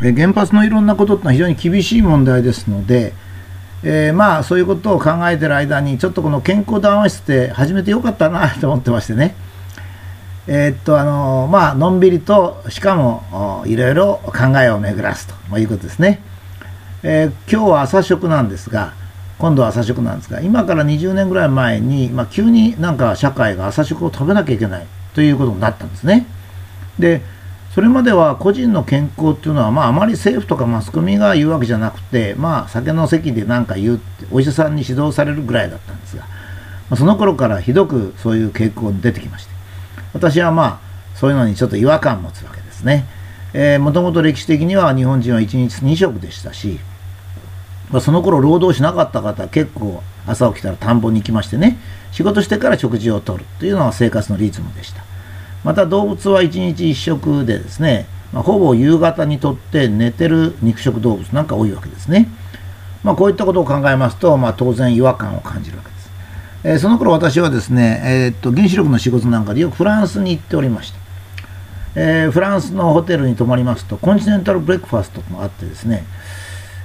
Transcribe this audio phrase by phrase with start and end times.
[0.00, 3.12] 原発のいろんなことってのは非常に厳しい問題ですので、
[3.82, 9.34] えー、まあそういうことを考えてる間にちょっとこの健康談話室って始めてよかったなと思ってましてね。
[10.46, 16.22] えー、っとあのまあのんびりとしかもいろいろ考えを巡らすということですね、
[17.02, 18.94] えー、今日は朝食なんですが
[19.38, 26.26] 今度は朝食なんですが今から20年ぐらい前に、まあ、急になんか社会が朝食を食べなきゃいけないということになったんですね。
[26.98, 27.20] で
[27.78, 36.28] それまでは個人の健康っていうのは、まあ、あまり政府とかマスコミが言うわけじゃなくて、まあ、酒の席で何か言うってお医者さんに指導されるぐらいだったんですが、ま
[36.90, 39.52] あ、その頃からひどくそういう傾向に出てきまして
[40.12, 40.80] 私はまあ
[41.14, 43.06] そういうのにちょっと違和感を持つわけですね。
[43.78, 46.80] もともと歴史的には日本人は1日2食でしたし、
[47.92, 51.78] まあ、その頃労働しなかった方結構朝起きたら田んぼに行きましてね
[52.10, 55.07] 仕事してから食事をとるというのが生活のリズムでした。
[55.64, 62.28] また動物は1日1食でですね、まあ、ほぼ夕方にとって寝てる肉食動物なんか多いわけですね。
[63.02, 66.10] まあ、こういったことを考えますと、まあ、当然違和感を感じるわけです。
[66.64, 70.98] えー、その頃私はですね、えー、っと原子力の仕事なんかでよくフランスに行っておりました。
[71.94, 76.04] えー、フランスのホテルに泊まりますとコンチネンタルブレックファストもあってですね、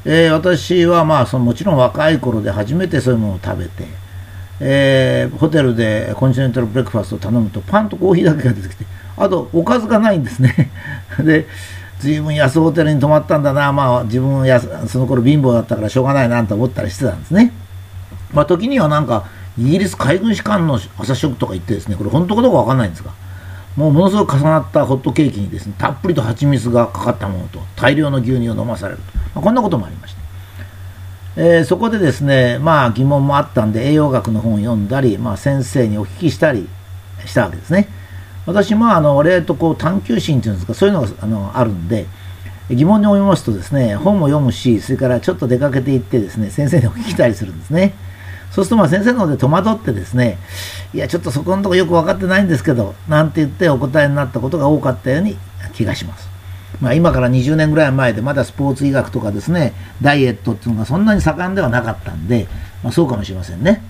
[0.06, 3.86] え私はまあそのもちろん若い頃で初めてそういうものを食べて、
[4.66, 8.86] えー、ホテルでコンチネンタルブレックファーストを頼むとパンとコーヒーだけが出てきて
[9.18, 10.72] あとおかずがないんですね。
[11.20, 11.48] で
[12.00, 13.72] 随分安ホテルに泊まったんだな。
[13.72, 17.52] まあ自分やその頃貧乏だったからしょうがないなと思ったりしてたんですね。
[18.34, 19.26] まあ時にはなんか
[19.58, 23.12] イギリス海軍士官の朝食とか言ってですねこれ本当かどうかわかんないんですが
[23.76, 30.23] もうものすごく重なったホットケーキにですねたっぷりと蜂蜜がかかったものと大量の牛乳を飲まされると、まあ、こんなこともありました
[31.36, 36.68] えー、そこでですね、まあ疑問もあったんで栄養学の本を読んだり、まあ、先生にお聞きしたり
[37.26, 37.88] したわけですね。
[38.46, 42.06] 私もあの割とこう探求心というんですかそういうのがあのあるんで
[42.70, 47.94] 疑問に思いますとですね本も読むしそれからちょっと出かけていってですね先生にお聞きしたりするんですね。
[48.52, 50.38] そうするとまあ先生の方で戸惑ってですね
[50.94, 55.38] いやちょっとそこのとこよく分かってないんですけどなんて言ってお答えになったことが多かったように
[55.74, 56.33] 気がします。
[56.82, 62.48] まあ、今から20年ぐらい前でまだスポーツ医学とかですねダイエットっていうのがそんなに盛んではなかったんで、
[62.84, 63.84] まあ、そうかもしれませんね。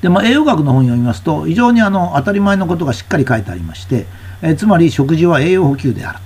[0.00, 4.06] で、まあ、栄養学の本を読みますと非常にあの当たり前のことがしっかり書いてありまして、
[4.42, 6.18] えつまり食事は栄養補給である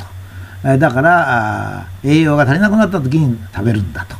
[0.62, 4.16] と、えだから栄養が足りなくなった時に食べるんだと。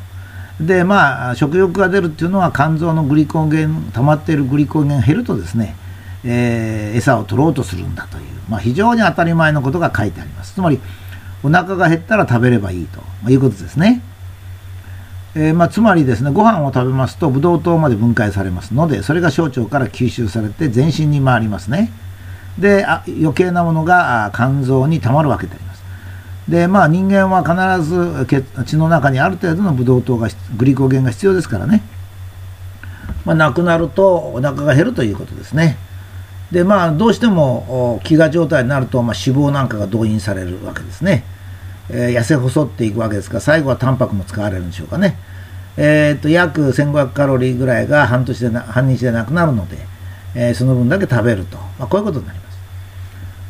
[0.61, 5.77] でまあ食欲が出るっていうのは肝臓のグリコゲン溜まっているグリコゲン減るとですね、
[6.25, 10.55] えー、餌を取ろうとするんだという、まあ、非常に当たり前のことが書いてあります。
[10.55, 10.81] つまり
[11.43, 13.01] お腹が減ったら食べればいいと、
[13.31, 14.03] いうことですね。
[15.35, 21.91] えー、まあ、つまりですね、ご飯を食べますとブドウ糖まで分解されますので、それが小腸から吸収されて全身に回りますね。
[22.59, 25.83] で、あ余計なものが肝臓にたまるわけであります。
[26.49, 28.27] で、まあ人間は必ず
[28.65, 31.83] 血の中にある程度のブドウ糖が、グリコゲンが必要ですからね。
[33.25, 35.79] まあ、なくなるとお腹が減るということですね。
[36.53, 41.25] でまあどうしても飢餓状態になると、まあ、脂肪なんかが動員されるわけですね、
[41.89, 45.17] えー、痩せ細っていくわけですから最後はタンパクも使われるんでしょうかね。
[45.79, 49.79] えーと、約1500カロリーぐらいが半年で半日でなくなるので、
[50.35, 52.53] えー、その分だけ食べると、まあ、こういうことになります。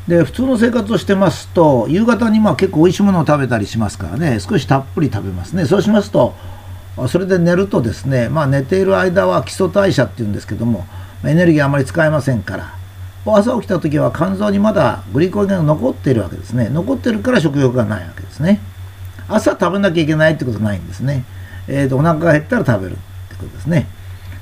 [0.09, 4.39] で普通の生活をしてますと夕方にまあ結構おいしいものを食べたりしますからね。
[4.39, 5.65] 少したっぷり食べますね。
[5.65, 6.35] そうしますと
[7.09, 10.87] それで寝るとですね、まあ、寝ている間は基礎代謝っていうんですけども
[11.25, 12.82] エネルギーあまり使えませんから
[13.25, 16.69] 朝起きた時は肝臓にまだグリコーゲンが残っているわけですね。
[16.69, 18.61] 残ってるから食欲がないわけですね。
[19.29, 21.25] 朝食べなきゃいけないってことないんですね、
[21.69, 22.97] えーと、お腹が減ったら食べるっ
[23.29, 23.87] てことですね。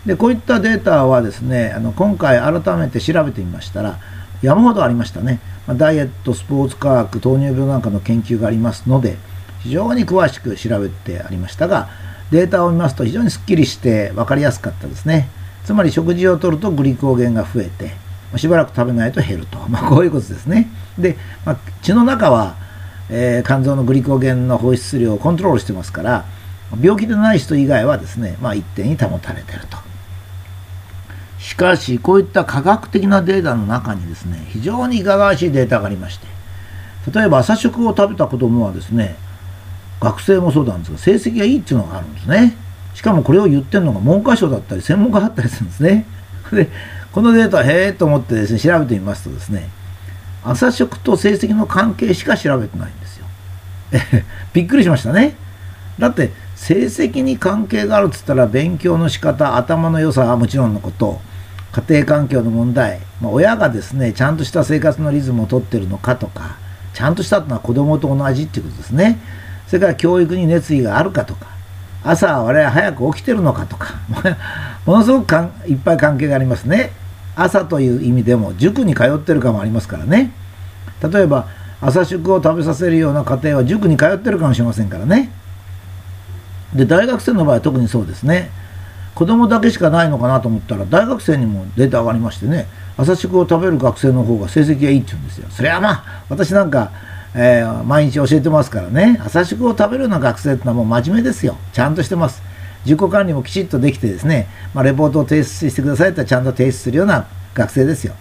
[0.07, 3.99] でこういったデータはですねあの今回改めて調べてみましたら
[4.41, 5.41] 山ほどありましたね。
[5.69, 9.19] ダイエットスポーツ科学糖尿病なんかの研究がありますので
[9.61, 11.91] 非常に詳しく調べてありましたが
[12.31, 15.29] データを見ますと非常にすっきりして分かりやすかったですね。
[15.65, 17.93] つまり食事をとるとグリコーゲンが増えて
[18.37, 20.69] しばらく食べないと減ると、 まあ、こういうことですね。
[20.99, 22.55] で、まあ、血の中は、
[23.09, 26.25] えー、肝臓のグリコゲンの放出量をコントロールしてますから
[26.81, 29.91] 病気でない人以外はですね、まあ、一定に保たれてると。
[31.41, 36.27] しかしこういった科学的なデータの中にですね非常にいかがわしいデータがありまして
[37.13, 39.17] 例えば朝食を食べた子供はですね
[40.01, 42.57] 学生もそうなんですが成績がいいっていうのがあるんですね
[42.95, 46.07] しかもこれを言ってるのが文科省だったり専門家だったりするんですね
[46.53, 46.69] で
[47.13, 49.69] このデータへえと思ってですね調べてみますとですね
[50.45, 53.27] 朝食と成績の関係しか調べてないんですよ。
[54.55, 55.37] びっくりしましたね。
[55.99, 61.21] だって成績に関係があるっつったら勉強の仕方頭の良さはもちろんのこと
[61.73, 66.57] 家庭環境の問題、まあ、親がですねちゃんとした生活のリズムをとってるのかとか
[66.95, 69.19] ちゃんとしたってのは子供と同じっていうことですね。
[69.67, 71.47] それから教育に熱意があるかとか
[72.03, 73.95] 朝我々早く起きてるのかとか
[74.87, 76.93] ものすごくかんいっぱい関係がありますね。
[77.37, 80.33] 朝という意味でも塾に通ってるかもありますからね。
[81.03, 81.47] 例えば
[81.81, 85.31] 朝食を食べさせるような家庭は塾に通ってるかもしれませんからね。
[86.75, 88.51] で大学生の場合は特にそうですね。
[89.15, 92.67] 子供だけしかないのかなと思ったら大学生にもデータ上がりましてね。
[92.97, 95.47] 朝食を食べる学生の方が成績がいいって言うんですよ。
[95.51, 96.91] それはまあ私なんか、
[97.35, 99.21] えー、毎日教えてますからね。
[99.25, 101.57] 朝食を食べるような学生ってのはもう真面目ですよ。
[101.73, 102.43] ちゃんとしてます。
[102.85, 108.15] 自己管理もきちっとできてですね、まあ、レポートを提出してくださいってちゃんと提出するような学生ですよ。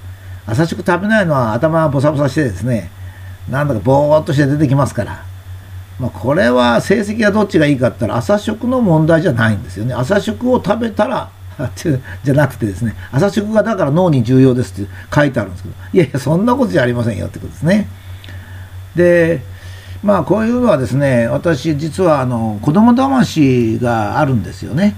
[0.45, 2.91] 朝食食べないのは頭がボサボサしてですね。
[3.49, 5.23] なんだかぼーっとして出てきますから。
[5.99, 9.93] まあ、これは成績がどっちがいいかって言ったら朝食の問題じゃないんですよね。
[9.93, 11.29] 朝食を食べたら
[11.75, 12.95] じゃなくてですね。
[13.11, 17.87] 朝食がだから脳に重要ですって書いてあるんですけどいやいやそんなことじゃありませんよってことですね。
[18.99, 19.41] で
[20.03, 24.95] まあこういうのはですね私実はあの子供魂があるんですよね。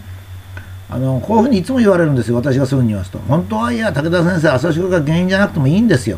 [0.89, 3.19] あのこういうふうにいつも言われるんですよ私がそういうふうに言わすと。
[3.19, 6.17] 本当はいや武田先生朝食が原因じゃなくてもいいんですよ。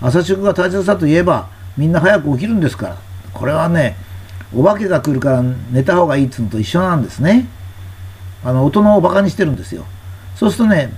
[0.00, 2.96] 朝食が大切だと言えばみんな早く起きるんですから。
[3.32, 3.96] これはね
[4.54, 7.46] お化けが来るから寝た方がいいっていうのと一緒なんですね。
[8.44, 9.86] あの大人をバカにしてるんですよ。
[10.34, 10.92] そうするとね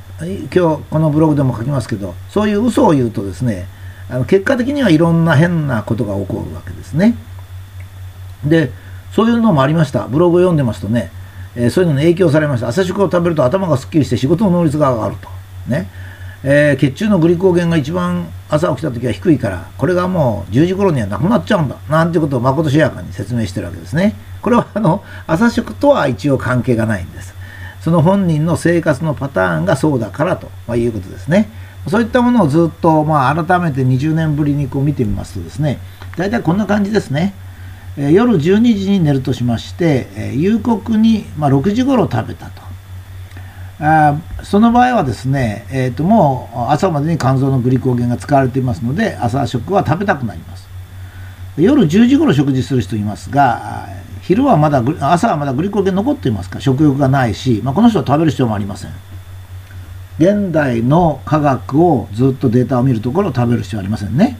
[0.52, 3.68] 今日このブログでも書きますけどそういう嘘を言うとですね
[4.10, 7.14] あの結果的にはいろんな変なことが起こるわけですね。
[8.44, 8.70] で
[9.12, 10.08] そういうのもありました。
[10.08, 11.10] ブログを読んでますとね、
[11.54, 12.68] えー、そういうのに影響されました。
[12.68, 15.28] 朝食を食べると頭がすっきりして仕事の能率が上がると。
[15.68, 15.88] ね。
[16.46, 21.76] えー、血中のグリコーゲンが一番朝起きた時は低いからこれがもう10時頃にはなくなっちゃうんだ。
[21.88, 24.14] なんてことをまことしやかに説明してるわけですね。
[24.42, 27.34] これはあの朝食とは一応関係がないんです。
[27.80, 31.50] その本人の生活のパターンがそうだからと、まあ、いうことですね。
[31.88, 35.78] そういったものをずっと、まあ、改めて20年ぶりにこう見てみますとですね
[36.16, 37.34] 大体こんな感じですね、
[37.98, 42.64] えー、夜12時に寝るとしまして、えー、夕刻に、まあ、6時頃食べたと。
[43.80, 50.68] あその場合はですね、えーと、もう朝までに肝臓のグリコーゲンが使われていますので朝食は食べたくなります。
[51.56, 53.88] 夜10時頃食事する人いますが
[54.22, 58.92] 昼はまだ朝はまだグリコーゲン残っていますから食欲がないし、まあ、この人は食べる必要もありません。
[60.18, 64.38] 現代の科学をずっとデータを見るところを食べる必要はありませんね。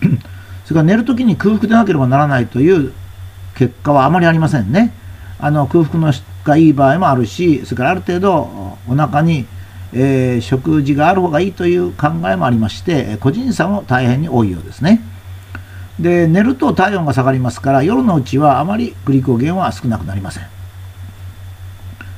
[0.64, 2.92] それから寝るときに空腹でなければならないという
[3.54, 4.92] 結果はあまりありませんね。
[5.38, 6.12] あの空腹の
[6.44, 9.46] がいい場合もあるしそれからある程度お腹に、
[9.92, 15.00] えー、食事がある方がいいという考えもありまして個人差も大変に多いようですね。
[15.98, 20.44] で寝ると体温が下がりますから夜のうちはあまりグリコーゲンは少なくなりません。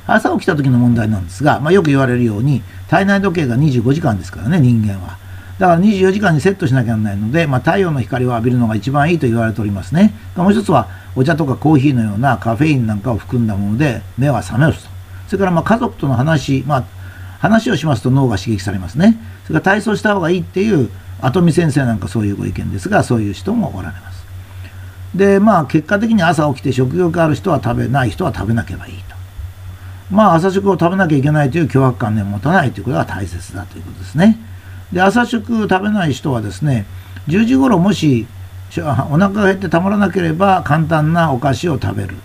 [0.07, 5.17] 朝起きた時の問題なんですが、まあ、よく言われるように体内時計が25時間ですからね人間は。
[5.59, 10.13] だから24時間にセットしなきゃならないので、まあ、太陽の光を浴びるのが一番いいと言われておりますね。
[10.35, 14.79] もう一つはお茶とかコーヒーのようなカフェインなんかを含んだもので目は覚めると。
[15.27, 16.85] それからま家族との話、まあ、
[17.39, 19.17] 話をしますと脳が刺激されますね。
[19.45, 20.89] それから体操した方がいいっていう
[21.21, 24.25] 跡見先生なんかそういうご意見ですがそういう人もおられます。
[25.15, 29.16] でまあ結果的に朝起きて食欲がある人は食べない人は食べなければいいと。
[30.09, 34.37] まあ朝食を食べなきゃいけないという脅迫観念を持たないということが大切だということですね。
[34.91, 36.85] で朝食食べない人はですね
[37.27, 38.25] 10時頃もし
[38.77, 38.81] お
[39.17, 42.15] 腹が減ってたまらなければ簡単なお菓子を食べる。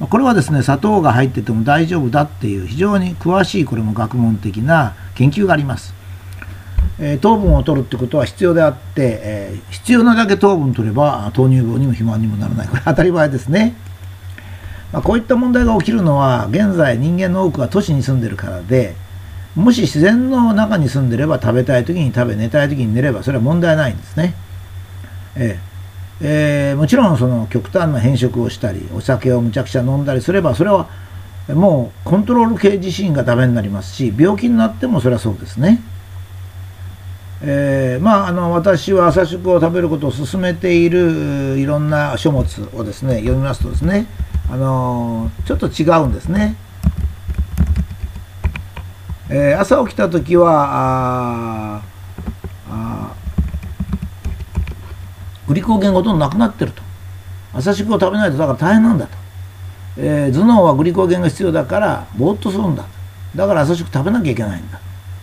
[0.00, 5.94] これはですね砂糖が入ってても大丈夫だっていう非常に詳しいこれも学問的な研究があります、
[6.98, 12.68] えー、糖分を取るってことは必要であって、えー、必要なだけ糖分取れば糖尿病にも肥満にもならない。
[12.68, 13.76] これ当たり前ですね、
[14.92, 18.94] まあ、こういった問題が起きるのは現在人間の多くは都市に住んでるからで
[19.56, 24.34] もし自然の中に住んでれば食べたい時に食べ寝たい時に寝ればそれは問題ないんですね。
[25.36, 25.58] え
[26.20, 30.88] ええー、もちろんその極端な変色をしたりお酒をむちゃくちゃ飲んだりすればそれは
[31.48, 35.82] もうコントロール系自身がダメになりますし病気になってもそれはそうですね。
[37.44, 44.06] えー、まああの私は朝食を食べることを勧めているいろんな書物をですね読みますとですね
[44.52, 46.56] あのちょっと違うんですね。
[49.30, 51.82] えー、朝起きた時はあ
[52.68, 53.14] あ
[55.48, 56.82] グリコーゲンほとんどなくなってると。
[57.54, 59.16] 朝食を食べないとだから大変なんだと、
[59.96, 62.84] えー、頭脳はグリコーゲンが必要だからぼーっとするんだ
[63.34, 64.78] だから朝食食べなきゃいけないんだ。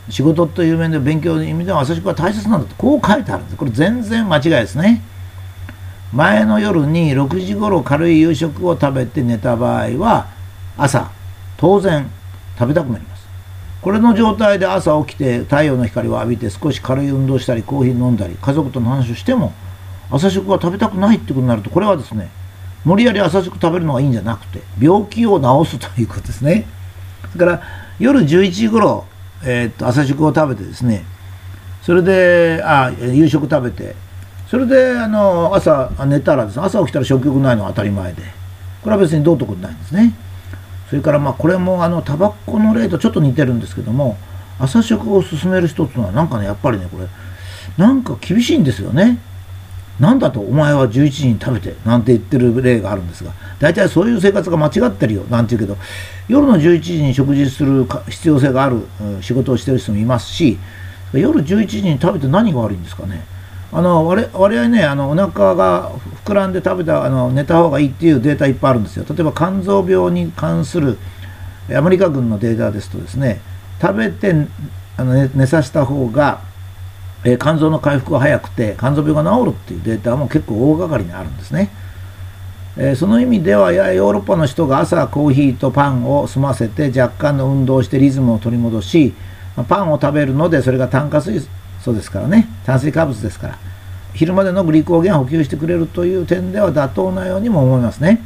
[0.09, 2.75] 仕事という面で勉強の意味では朝食は大切なんだと。
[2.77, 3.57] こう書いてあるんです。
[3.57, 5.03] これ全然間違いですね。
[6.13, 10.27] 前の夜に6時頃軽い夕食を食べて寝た場合は
[10.77, 11.11] 朝
[11.57, 12.09] 当然
[12.57, 13.19] 食べたくなります。
[13.81, 19.53] これの状態で朝起きて太陽の光を浴びて少し軽い運動したりコーヒー飲んだり家族との話をしても
[20.11, 22.29] 朝食は食べたくないってことになるとこれはですね
[22.83, 26.65] 無理やり朝食食べるのがいいんじゃなくて病気を治すということですね。
[27.31, 27.61] それから
[27.99, 29.05] 夜11時頃、
[29.43, 31.05] えー、っと朝食を食べてですね
[31.81, 33.95] それであ夕食食べて
[34.49, 38.39] それであの朝寝たらです、ね、朝起きたら食欲ないのは当たり前で。
[38.81, 40.13] これは別にどうとこないんですね。
[40.89, 44.17] それからまあこれもあのタバコの例とちょっと似てるんですけども
[44.57, 47.05] 朝食を勧める人っていうのはなんかねやっぱりねこれ
[47.77, 49.19] なんか厳しいんですよね。
[49.99, 55.77] なんだとお前は11時に食べてなんて言ってる例があるんですが大体そういう生活が間違ってるよなんて言うけど
[56.29, 58.87] 夜の11時に食事する必要性がある
[59.19, 60.57] 仕事をしてる人もいますし
[61.11, 63.25] 夜11時に食べて何が悪いんですかね。
[63.71, 65.91] あの我々ねあのお腹が
[66.25, 69.05] 膨らんで食べたあの寝た方がいいっていうデータいっぱいあるんですよ。
[69.07, 70.97] 例えば肝臓病に関する
[71.73, 73.41] アメリカ軍のデータですとですね
[73.81, 74.33] 食べて
[74.97, 76.49] あの寝寝させた方が
[77.23, 81.69] えー、肝臓の回復が早くて肝臓病が治るっていうデータも結構大掛かりにあるんですね、
[82.77, 89.13] えー、その意味ではやヨーロッパの人が朝コーヒーとパンを済ませて若干の運動をしてリズムを取り戻し
[89.67, 91.49] パンを食べるのでそれが炭化水素
[91.81, 92.47] 素ですからね。
[92.65, 93.57] 炭水化物ですから。
[94.13, 98.21] 昼までのグリコーゲンを補給してくれるという点では妥当なようにも思いますね。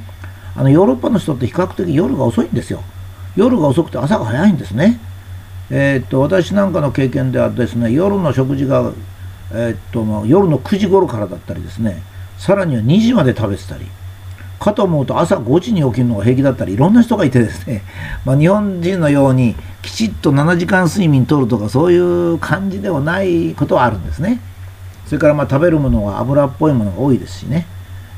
[0.56, 2.84] あのヨーロッパの人って比較的夜が遅いんですよ。
[3.36, 5.00] 夜が遅くて朝が早いんですね。
[5.70, 8.92] えー、っと私なんかの経験ではですね夜の食事が、
[9.52, 12.04] えー、っと、夜の9時頃からだったりですね
[12.38, 13.86] さらには2時まで食べてたり。
[14.64, 17.84] かと思うと朝5時に起きるのが平気だったりいろんな人がいてですね、
[18.26, 24.40] まあ、日本人のようにきちっと7時間睡眠とるとかそういう感じではないことはあるんですね。
[25.06, 27.68] それからまあ食べるものは油っぽいものが多いですしね、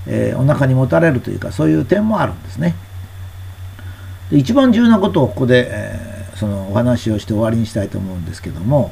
[0.07, 2.75] えー、お腹にもたれるというかそういう点もあるんですね。
[4.29, 8.91] で一番重要なことをここで、えーそのお話をして終わりにしたいと思うんですけども、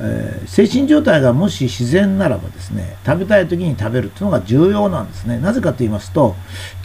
[0.00, 5.38] えー、精神状態がもし自然ならばですね食べたい時に食べるっていうのが重要なんですね。
[5.38, 6.36] なぜかと言いますと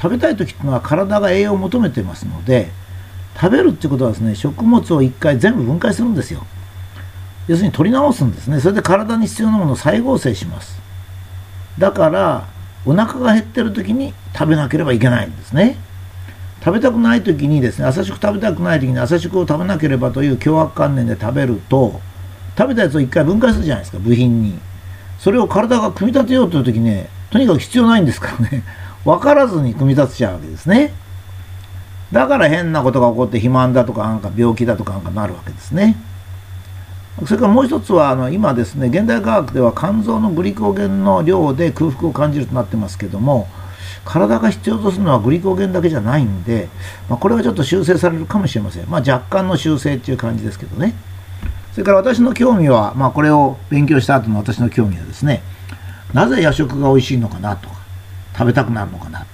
[0.02, 2.72] 食べたい時っていうのは体が栄養を求めてますので
[3.40, 6.46] 食べるっていうことはですね食物を1回全部分解するんですよ。
[7.48, 8.60] 要するに取り直すんですね。
[8.60, 10.80] それで体に必要なものを再合成します。
[11.78, 12.48] だから
[12.86, 15.78] お腹が減ってる時に食べなければいけないんですね。
[16.64, 22.00] 食べたくない時にですね朝食食べたくない時に朝食を食べなければという凶悪観念で食べると
[22.58, 24.60] 食べたやつを一回分解するじゃないですか部品に
[25.20, 28.64] それを体が組み立てようという時ねとにかく必要ないんですからね
[29.06, 30.94] 分からずに組み立てちゃうわけですね
[32.12, 35.98] だから変なことが起こって肥満だとかなんか病気だとかなんかなるわけですね
[37.26, 43.48] それからもう一つはあの今ですね現代科学では肝臓のグリコーゲンの量で空腹を感じるとなってますけども
[44.06, 46.70] 体が必要とするのはグリコーゲンだけじゃないんで、
[47.10, 48.90] まあ、これはちょっと修正されるかもしれません。
[48.90, 50.94] まあ、若干の修正っていう感じですけどね。
[51.74, 55.42] それから私の興味は、まあ、これを勉強した後の私の興味はですね、
[56.14, 57.76] なぜ夜食が美味しいのかなとか、
[58.38, 59.26] 食べたくなるのかな。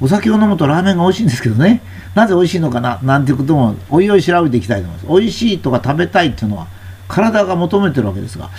[0.00, 1.82] お酒を飲むとラーメンが美味しいんですけどね、
[2.14, 5.06] なぜ美味しいのかな、なんていうことも、おいおい調べていきたいと思います。
[5.08, 6.68] 美味しいとか食べたいっていうのは、
[7.08, 8.50] 体が求めてるわけですが、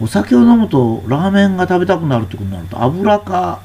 [0.00, 3.60] お酒を飲むとラーメンが食べたくなるってことになると、油か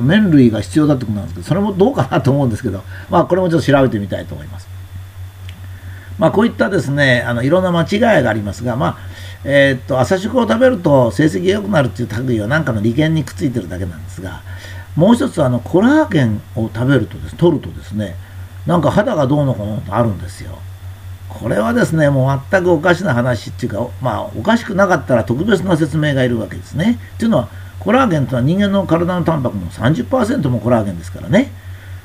[0.00, 4.77] 麺類が必要だってことなんですけど、それもどうかなと思うんですけど、まあ、これもちょっと調べてみたいと思います。
[6.18, 8.98] まあ、こういったですね、あのいろんな間違いがありますが、まあ
[9.44, 14.42] えー、っと朝食を食べると成績が良くなるっていう類は何かの利権にくっついてるだけなんですが、
[14.96, 18.16] もう一つあのコラーゲンを食べるとです、取るとですね、
[18.66, 20.58] なんか肌がどうのこうのとあるんですよ。
[21.28, 26.98] これはですね、もう全くおかしな話っていうか、まあ、おかしくなかったら特別な説明がいるわけですね。
[27.14, 27.48] っていうのは、
[27.78, 31.52] コラーゲンというのは人間の体のタンパクの30%もコラーゲンですからね。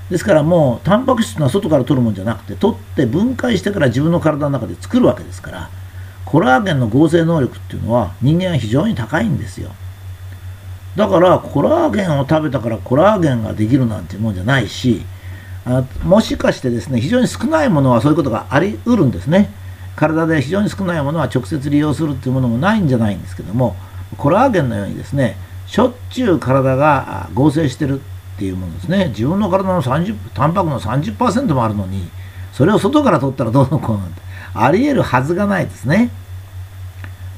[0.10, 5.70] ですからもうタンパク質の外から取るもんじゃなくて取って分解してから自分の体の中で作るわけですから
[6.26, 9.72] コラーゲンの合成能力っていうのは人間は非常に高いんですよ。
[10.96, 15.04] だからコラーゲンを食べたからコラーゲンができるなんていうもんじゃないし
[15.66, 19.52] あもしかしてですね非常に少ないものはそういうことがありうるんですね。
[19.96, 23.76] 体で非常に少ないものは直接利用するっていうものもないんじゃないんですけども
[24.18, 28.02] コラーゲンのようにですねしょっちゅう体が合成してる。
[28.36, 29.10] っていうものですね。
[29.10, 32.10] 自分の体の30タンパクの30%もあるのに
[32.52, 34.22] それを外から取ったらどうのこうなんて
[34.54, 36.10] ありえるはずがないですね。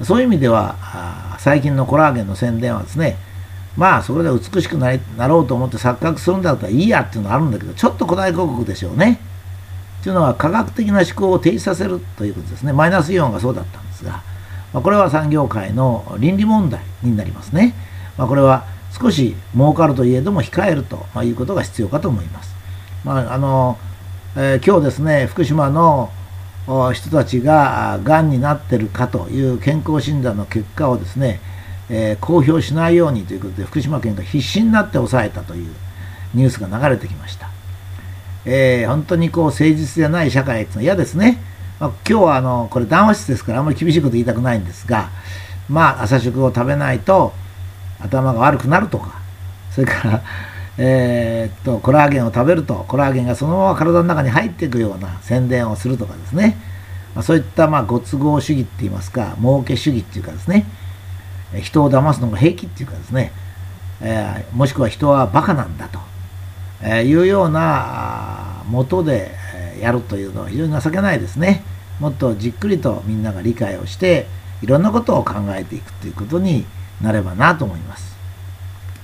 [0.03, 0.75] そういう意味では
[1.39, 3.17] 最近のコラーゲンの宣伝はですね
[3.77, 4.97] まあそれで美しくな
[5.27, 9.19] ろうと思って錯覚するんだったらいいやっていうのはあるんだけどちょっと古代広告でしょうね。
[10.01, 12.73] っていうのは科学的な思考を停止させるということですね。
[12.73, 14.21] マイナスイオンがそうだったんですが、
[14.71, 17.73] まあ、これは産業界の倫理問題になりますね。
[18.17, 18.65] まあ、これは
[18.97, 22.55] 少し儲かるといえども控えるということが必要かと思います。
[23.03, 23.77] まああの
[24.37, 26.11] えー、今日ですね福島の
[26.93, 31.39] 人たちががんになってるかという健康診断の結果をですね、
[31.89, 35.73] えー、公表しないようにということで福島県が必死になって抑えたという
[36.33, 37.49] ニュースが流れてきました。
[38.45, 41.41] えー、本当にこう誠実じゃない社会っていうのは嫌ですね。
[41.79, 45.09] まあ、今日はあのこれ談話室ですからあんまり厳しいこと言いたくないんですが、
[45.69, 47.33] まあ、朝食を食べないと
[47.99, 49.19] 頭が悪くなるとか
[49.71, 50.21] それから、
[50.77, 56.57] え、っとコラーゲンを食べるとコラーゲンがそのまま体の中に入っていくような宣伝をするとかですね、
[57.13, 60.65] ま、そういったまあご都合主義って言いますか儲け主義っていうかですね。
[61.61, 63.31] 人を騙すのが平気っていうかですね、
[64.01, 65.99] え、もしくは人はバカなんだと、
[66.81, 69.31] えいうようなもとで
[69.79, 71.63] やるというのは非常に情けないですね。
[71.99, 74.27] もっとじっくりとみんなが理解をして
[74.61, 76.65] いろんなことを考えていくということに
[77.01, 78.14] なればなと思います。